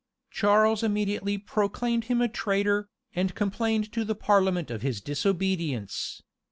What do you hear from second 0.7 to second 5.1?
immediately proclaimed him traitor, and complained to the parliament of his